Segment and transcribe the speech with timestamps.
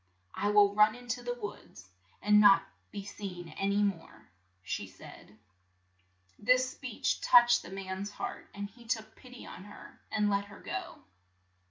[0.33, 1.87] "I will run in to the wilds,
[2.23, 4.29] and not be seen an y more,"
[4.63, 5.37] said she.
[6.39, 10.45] This speech touched the man's heart, and he took pit y on her, and let
[10.45, 11.03] her go.